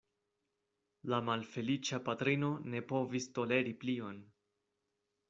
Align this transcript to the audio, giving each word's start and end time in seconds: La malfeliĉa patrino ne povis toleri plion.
La 1.13 1.19
malfeliĉa 1.27 1.99
patrino 2.07 2.49
ne 2.75 2.81
povis 2.93 3.29
toleri 3.39 3.75
plion. 3.85 4.19